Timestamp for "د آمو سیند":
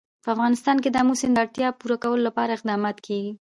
0.91-1.33